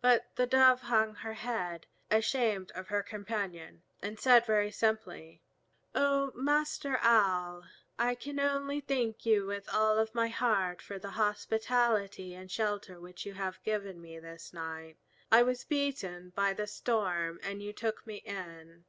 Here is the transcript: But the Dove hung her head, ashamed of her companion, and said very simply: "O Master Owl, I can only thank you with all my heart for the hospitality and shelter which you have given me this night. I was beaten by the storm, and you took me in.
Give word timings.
But 0.00 0.34
the 0.34 0.44
Dove 0.48 0.80
hung 0.80 1.14
her 1.14 1.34
head, 1.34 1.86
ashamed 2.10 2.72
of 2.72 2.88
her 2.88 3.00
companion, 3.00 3.84
and 4.02 4.18
said 4.18 4.44
very 4.44 4.72
simply: 4.72 5.40
"O 5.94 6.32
Master 6.34 6.98
Owl, 7.00 7.66
I 7.96 8.16
can 8.16 8.40
only 8.40 8.80
thank 8.80 9.24
you 9.24 9.46
with 9.46 9.72
all 9.72 10.04
my 10.14 10.26
heart 10.26 10.82
for 10.82 10.98
the 10.98 11.10
hospitality 11.12 12.34
and 12.34 12.50
shelter 12.50 12.98
which 12.98 13.24
you 13.24 13.34
have 13.34 13.62
given 13.62 14.00
me 14.00 14.18
this 14.18 14.52
night. 14.52 14.96
I 15.30 15.44
was 15.44 15.62
beaten 15.62 16.30
by 16.30 16.54
the 16.54 16.66
storm, 16.66 17.38
and 17.44 17.62
you 17.62 17.72
took 17.72 18.04
me 18.04 18.16
in. 18.16 18.80